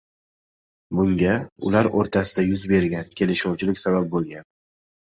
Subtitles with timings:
[0.99, 1.35] Bunga
[1.71, 4.53] ular o‘rtasida yuz bergan kelishmovchilik sabab bo‘lgan